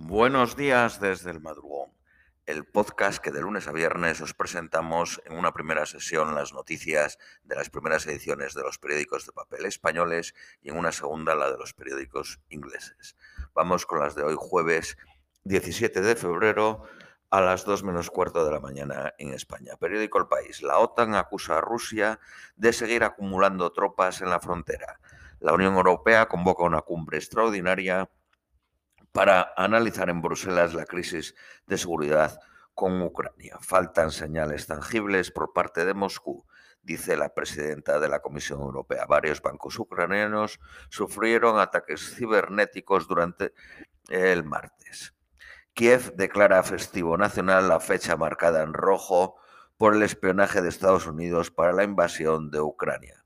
[0.00, 1.90] Buenos días desde el madrugón,
[2.46, 7.18] el podcast que de lunes a viernes os presentamos en una primera sesión las noticias
[7.42, 11.50] de las primeras ediciones de los periódicos de papel españoles y en una segunda la
[11.50, 13.16] de los periódicos ingleses.
[13.54, 14.96] Vamos con las de hoy jueves
[15.42, 16.84] 17 de febrero
[17.30, 19.76] a las 2 menos cuarto de la mañana en España.
[19.80, 20.62] Periódico El País.
[20.62, 22.20] La OTAN acusa a Rusia
[22.54, 25.00] de seguir acumulando tropas en la frontera.
[25.40, 28.08] La Unión Europea convoca una cumbre extraordinaria
[29.12, 31.34] para analizar en Bruselas la crisis
[31.66, 32.38] de seguridad
[32.74, 33.58] con Ucrania.
[33.60, 36.46] Faltan señales tangibles por parte de Moscú,
[36.82, 39.04] dice la presidenta de la Comisión Europea.
[39.06, 43.52] Varios bancos ucranianos sufrieron ataques cibernéticos durante
[44.08, 45.14] el martes.
[45.74, 49.36] Kiev declara festivo nacional la fecha marcada en rojo
[49.76, 53.24] por el espionaje de Estados Unidos para la invasión de Ucrania.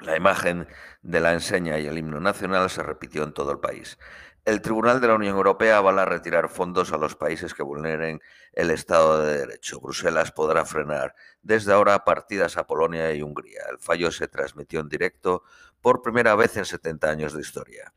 [0.00, 0.68] La imagen
[1.02, 3.98] de la enseña y el himno nacional se repitió en todo el país.
[4.44, 8.20] El Tribunal de la Unión Europea va a retirar fondos a los países que vulneren
[8.52, 9.80] el Estado de Derecho.
[9.80, 13.62] Bruselas podrá frenar desde ahora partidas a Polonia y Hungría.
[13.70, 15.42] El fallo se transmitió en directo
[15.82, 17.92] por primera vez en 70 años de historia.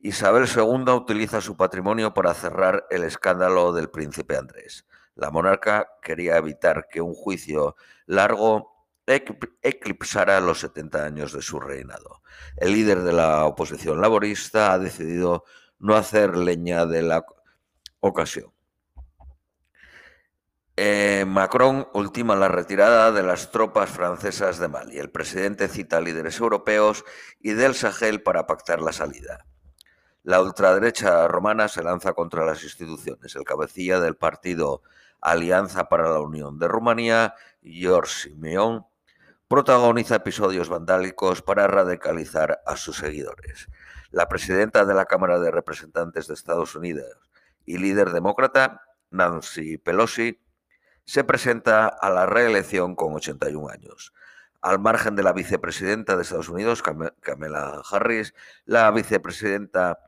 [0.00, 4.86] Isabel II utiliza su patrimonio para cerrar el escándalo del príncipe Andrés.
[5.14, 8.73] La monarca quería evitar que un juicio largo
[9.06, 12.22] eclipsara los 70 años de su reinado.
[12.56, 15.44] El líder de la oposición laborista ha decidido
[15.78, 17.24] no hacer leña de la
[18.00, 18.52] ocasión.
[20.76, 24.98] Eh, Macron ultima la retirada de las tropas francesas de Mali.
[24.98, 27.04] El presidente cita a líderes europeos
[27.38, 29.46] y del Sahel para pactar la salida.
[30.24, 33.36] La ultraderecha romana se lanza contra las instituciones.
[33.36, 34.82] El cabecilla del partido
[35.20, 38.84] Alianza para la Unión de Rumanía, George Simeón,
[39.48, 43.68] protagoniza episodios vandálicos para radicalizar a sus seguidores.
[44.10, 47.30] La presidenta de la Cámara de Representantes de Estados Unidos
[47.66, 50.40] y líder demócrata, Nancy Pelosi,
[51.04, 54.14] se presenta a la reelección con 81 años.
[54.62, 58.32] Al margen de la vicepresidenta de Estados Unidos, Kamala Harris,
[58.64, 59.98] la vicepresidenta,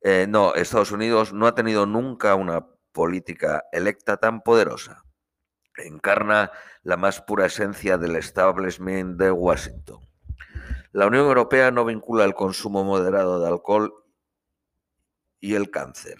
[0.00, 5.02] eh, no, Estados Unidos no ha tenido nunca una política electa tan poderosa
[5.76, 10.00] encarna la más pura esencia del establishment de Washington.
[10.92, 13.94] La Unión Europea no vincula el consumo moderado de alcohol
[15.38, 16.16] y el cáncer.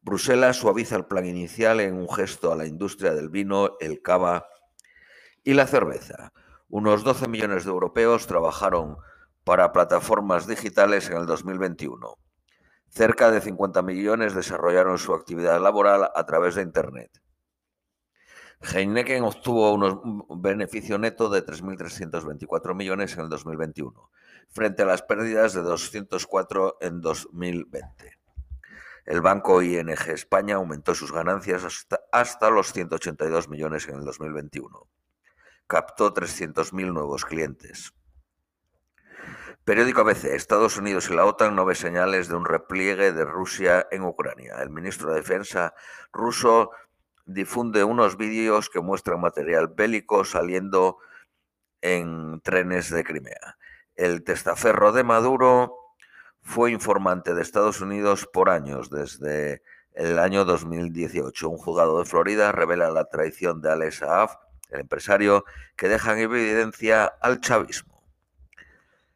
[0.00, 4.46] Bruselas suaviza el plan inicial en un gesto a la industria del vino, el cava
[5.44, 6.32] y la cerveza.
[6.68, 8.96] Unos 12 millones de europeos trabajaron
[9.44, 12.16] para plataformas digitales en el 2021.
[12.88, 17.10] Cerca de 50 millones desarrollaron su actividad laboral a través de Internet.
[18.62, 24.10] Heineken obtuvo un beneficio neto de 3.324 millones en el 2021,
[24.50, 28.18] frente a las pérdidas de 204 en 2020.
[29.04, 31.64] El banco ING España aumentó sus ganancias
[32.12, 34.88] hasta, los 182 millones en el 2021.
[35.66, 37.92] Captó 300.000 nuevos clientes.
[39.64, 40.24] Periódico ABC.
[40.26, 44.56] Estados Unidos y la OTAN no ve señales de un repliegue de Rusia en Ucrania.
[44.60, 45.74] El ministro de Defensa
[46.12, 46.70] ruso
[47.32, 50.98] difunde unos vídeos que muestran material bélico saliendo
[51.80, 53.58] en trenes de Crimea.
[53.94, 55.76] El testaferro de Maduro
[56.40, 59.62] fue informante de Estados Unidos por años, desde
[59.92, 61.48] el año 2018.
[61.48, 64.30] Un juzgado de Florida revela la traición de Alex Saab,
[64.70, 65.44] el empresario,
[65.76, 68.02] que deja en evidencia al chavismo.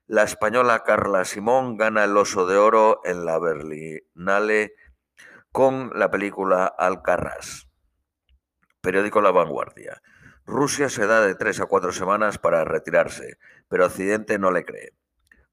[0.06, 4.74] La española Carla Simón gana el Oso de Oro en la Berlinale
[5.50, 7.65] con la película Alcarrás.
[8.86, 10.00] Periódico La Vanguardia.
[10.44, 13.36] Rusia se da de tres a cuatro semanas para retirarse,
[13.66, 14.94] pero Occidente no le cree.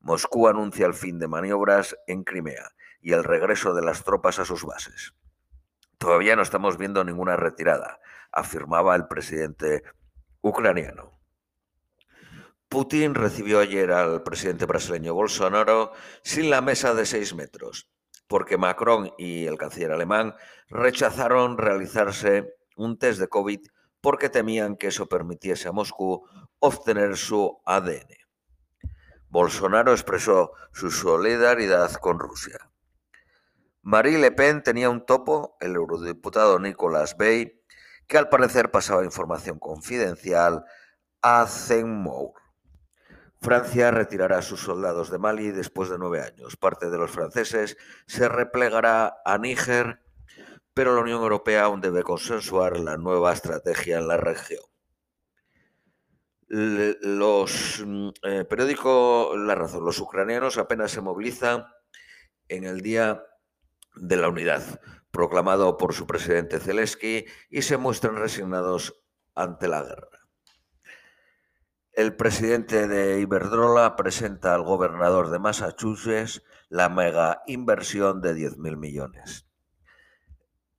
[0.02, 2.70] Moscú anuncia el fin de maniobras en Crimea
[3.02, 5.16] y el regreso de las tropas a sus bases.
[5.98, 8.00] Todavía no estamos viendo ninguna retirada,
[8.32, 9.82] afirmaba el presidente
[10.42, 11.20] ucraniano.
[12.70, 15.92] Putin recibió ayer al presidente brasileño Bolsonaro
[16.22, 17.90] sin la mesa de seis metros,
[18.28, 20.36] porque Macron y el canciller alemán
[20.70, 23.62] rechazaron realizarse un test de COVID
[24.02, 26.28] porque temían que eso permitiese a Moscú
[26.60, 28.18] obtener su ADN.
[29.30, 32.70] Bolsonaro expresó su solidaridad con Rusia.
[33.82, 37.64] Marie Le Pen tenía un topo, el eurodiputado Nicolas Bay,
[38.08, 40.66] que al parecer pasaba información confidencial
[41.22, 42.34] a Zenmour.
[43.42, 46.56] Francia retirará a sus soldados de Mali después de nueve años.
[46.56, 50.03] Parte de los franceses se replegará a Níger
[50.74, 54.64] pero la Unión Europea aún debe consensuar la nueva estrategia en la región.
[56.48, 58.46] Los mm, eh,
[59.38, 61.66] La Razón, los ucranianos apenas se movilizan
[62.48, 63.24] en el día
[63.96, 64.80] de la unidad,
[65.12, 69.02] proclamado por su presidente Zelensky, y se muestran resignados
[69.36, 70.10] ante la guerra.
[71.92, 79.48] El presidente de Iberdrola presenta al gobernador de Massachusetts la mega inversión de 10.000 millones.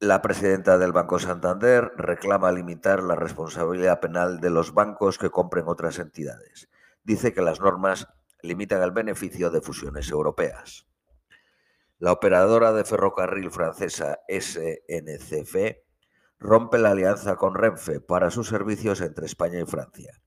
[0.04, 5.66] La presidenta del Banco Santander reclama limitar la responsabilidad penal de los bancos que compren
[5.66, 6.68] otras entidades.
[7.04, 8.06] Dice que las normas
[8.42, 10.86] limitan el beneficio de fusiones europeas.
[11.98, 15.56] La operadora de ferrocarril francesa SNCF
[16.38, 20.20] rompe la alianza con Renfe para sus servicios entre España y Francia.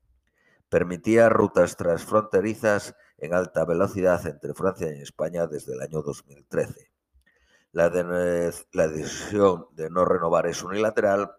[0.70, 6.97] Permitía rutas transfronterizas en alta velocidad entre Francia y España desde el año 2013.
[7.78, 11.36] La, decisión de no renovar es unilateral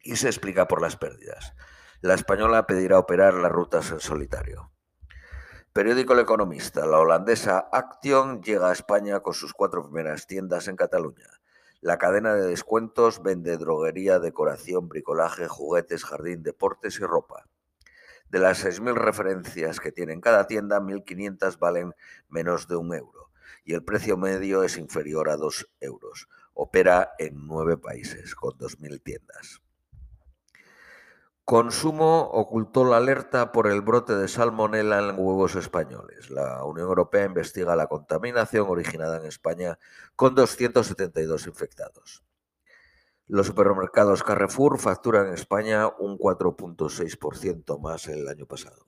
[0.00, 1.52] y se explica por las pérdidas.
[2.00, 4.72] La española pedirá operar las rutas en solitario.
[5.74, 6.86] Periódico El Economista.
[6.86, 11.28] La holandesa Action llega a España con sus cuatro primeras tiendas en Cataluña.
[11.82, 17.44] La cadena de descuentos vende droguería, decoración, bricolaje, juguetes, jardín, deportes y ropa.
[18.30, 21.94] De las 6.000 referencias que tiene en cada tienda, 1.500 valen
[22.30, 23.23] menos de un euro
[23.64, 26.28] y el precio medio es inferior a 2 euros.
[26.54, 29.60] Opera en nueve países con 2.000 tiendas.
[31.44, 36.30] Consumo ocultó la alerta por el brote de salmonela en huevos españoles.
[36.30, 39.78] La Unión Europea investiga la contaminación originada en España
[40.16, 42.24] con 272 infectados.
[43.26, 48.86] Los supermercados Carrefour facturan en España un 4.6% más el año pasado.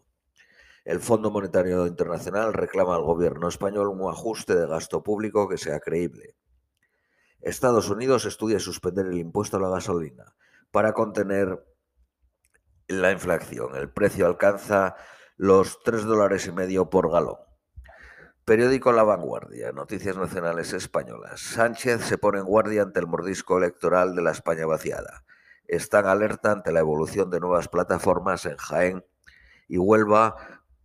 [0.86, 5.80] El Fondo Monetario Internacional reclama al gobierno español un ajuste de gasto público que sea
[5.80, 6.36] creíble.
[7.40, 10.36] Estados Unidos estudia suspender el impuesto a la gasolina
[10.70, 11.60] para contener
[12.86, 13.74] la inflación.
[13.74, 14.94] El precio alcanza
[15.36, 17.38] los 3 dólares y medio por galón.
[18.44, 21.40] Periódico La Vanguardia, Noticias Nacionales Españolas.
[21.40, 25.24] Sánchez se pone en guardia ante el mordisco electoral de la España vaciada.
[25.64, 29.04] Están alerta ante la evolución de nuevas plataformas en Jaén
[29.66, 30.36] y Huelva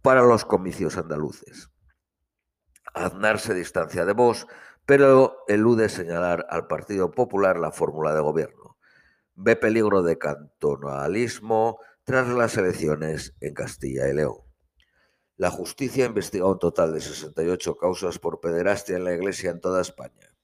[0.01, 1.69] para los comicios andaluces.
[2.93, 4.47] Aznar se distancia de Vox,
[4.85, 8.77] pero elude señalar al Partido Popular la fórmula de gobierno.
[9.35, 14.37] Ve peligro de cantonalismo, tras las elecciones en Castilla y León.
[15.37, 19.81] La justicia investiga un total de 68 causas por pederastia en la Iglesia en toda
[19.81, 20.35] España.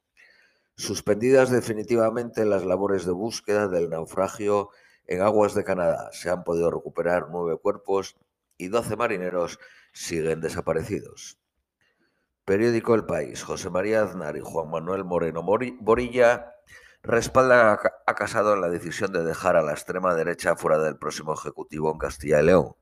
[0.76, 4.70] Suspendidas definitivamente las labores de búsqueda del naufragio
[5.08, 6.10] en aguas de Canadá.
[6.14, 8.16] Se han podido recuperar nueve cuerpos
[8.58, 9.60] y 12 marineros
[9.92, 11.38] siguen desaparecidos.
[12.46, 13.44] Periódico El País.
[13.44, 16.54] José María Aznar y Juan Manuel Moreno Borilla
[17.04, 21.34] respaldan a Casado en la decisión de dejar a la extrema derecha fuera del próximo
[21.34, 22.76] Ejecutivo en Castilla y León.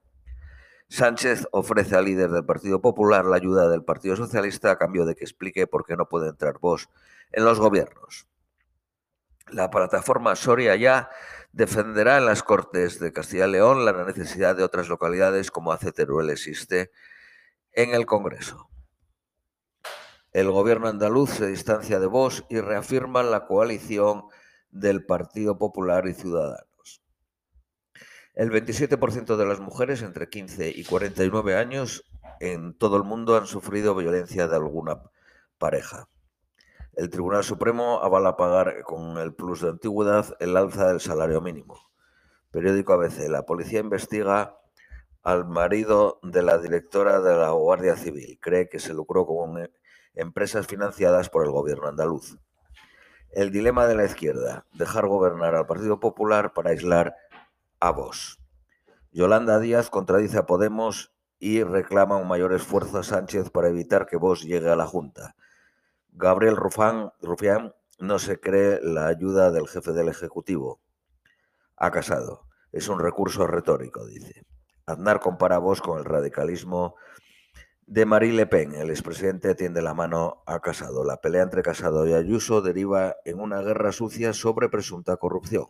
[0.87, 5.15] Sánchez ofrece al líder del Partido Popular la ayuda del Partido Socialista a cambio de
[5.15, 6.89] que explique por qué no puede entrar vos
[7.31, 8.27] en los gobiernos.
[9.49, 11.09] La plataforma Soria ya
[11.55, 15.93] defenderá en las Cortes de Castilla y León la necesidad de otras localidades como hace
[15.93, 16.91] Teruel existe
[17.71, 18.69] en el Congreso.
[20.33, 24.25] El gobierno andaluz se distancia de Vox y reafirma la coalición
[24.69, 27.01] del Partido Popular y Ciudadanos.
[28.33, 32.03] El 27% de las mujeres entre 15 y 49 años
[32.41, 35.03] en todo el mundo han sufrido violencia de alguna
[35.57, 36.09] pareja.
[36.95, 41.77] El Tribunal Supremo avala pagar con el plus de antigüedad el alza del salario mínimo.
[42.51, 43.27] Periódico ABC.
[43.27, 44.57] La policía investiga
[45.21, 48.39] al marido de la directora de la Guardia Civil.
[48.39, 49.69] Cree que se lucró con
[50.13, 52.37] empresas financiadas por el gobierno andaluz.
[53.31, 57.13] El dilema de la izquierda, dejar gobernar al Partido Popular para aislar
[57.81, 58.39] a Vox.
[59.11, 64.15] Yolanda Díaz contradice a Podemos y reclama un mayor esfuerzo a Sánchez para evitar que
[64.15, 65.35] Vox llegue a la Junta.
[66.17, 70.79] Gabriel Rufán, Rufián no se cree la ayuda del jefe del Ejecutivo.
[71.75, 72.47] Ha casado.
[72.71, 74.45] Es un recurso retórico, dice.
[74.85, 76.95] Aznar compara a con el radicalismo
[77.85, 78.73] de Marie Le Pen.
[78.75, 81.03] El expresidente tiende la mano a Casado.
[81.03, 85.67] La pelea entre Casado y Ayuso deriva en una guerra sucia sobre presunta corrupción,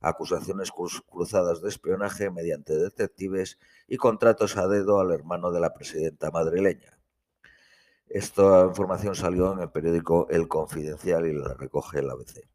[0.00, 6.30] acusaciones cruzadas de espionaje mediante detectives y contratos a dedo al hermano de la presidenta
[6.30, 6.95] madrileña.
[8.08, 12.48] Esta información salió en el periódico El Confidencial y la recoge el ABC.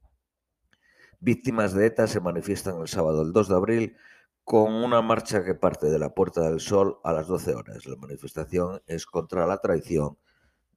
[1.20, 3.98] Víctimas de ETA se manifiestan el sábado el 2 de abril
[4.44, 7.86] con una marcha que parte de la Puerta del Sol a las 12 horas.
[7.86, 10.18] La manifestación es contra la traición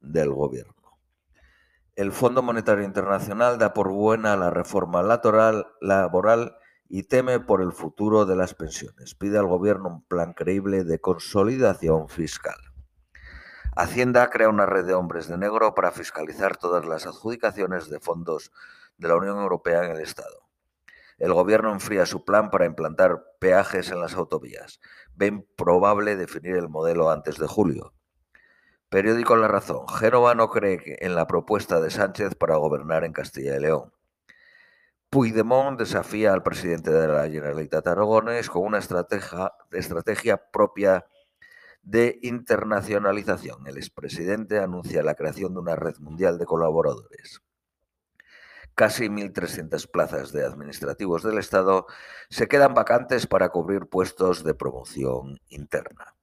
[0.01, 0.73] del gobierno.
[1.95, 6.57] El Fondo Monetario Internacional da por buena la reforma laboral
[6.89, 9.15] y teme por el futuro de las pensiones.
[9.15, 12.57] Pide al gobierno un plan creíble de consolidación fiscal.
[13.77, 18.53] Hacienda crea una red de hombres de negro para fiscalizar todas las adjudicaciones de fondos
[18.97, 20.47] de la Unión Europea en el Estado.
[21.17, 24.79] El gobierno enfría su plan para implantar peajes en las autovías.
[25.13, 27.93] Ven probable definir el modelo antes de julio.
[28.87, 29.85] Periódico La Razón.
[29.89, 33.91] Génova no cree en la propuesta de Sánchez para gobernar en Castilla y León.
[35.09, 41.05] Puigdemont desafía al presidente de la Generalitat Aragones con una estrategia, estrategia propia
[41.85, 43.65] de internacionalización.
[43.67, 47.41] El expresidente anuncia la creación de una red mundial de colaboradores.
[48.73, 51.85] Casi 1.300 plazas de administrativos del Estado
[52.29, 56.15] se quedan vacantes para cubrir puestos de promoción interna.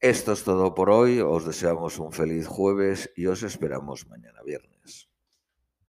[0.00, 1.20] Esto es todo por hoy.
[1.20, 5.09] Os deseamos un feliz jueves y os esperamos mañana viernes.